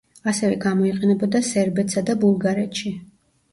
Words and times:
ასევე 0.29 0.55
გამოიყენებოდა 0.63 1.43
სერბეთსა 1.51 2.05
და 2.11 2.19
ბულგარეთში. 2.25 2.97